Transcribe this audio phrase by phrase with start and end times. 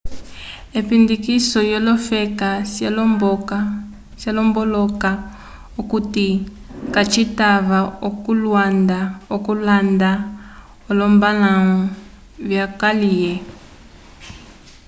[0.79, 2.49] epindikiso lyolofeka
[4.21, 5.09] ciomboloka
[5.79, 6.27] okuti
[6.93, 7.79] kacitava
[9.35, 10.11] okulanda
[10.89, 11.75] olombalãwu
[12.47, 13.33] vyokaliye